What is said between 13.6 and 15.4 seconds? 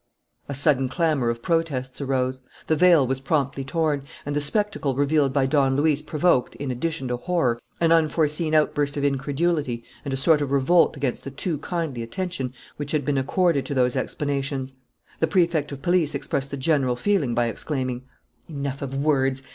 to those explanations. The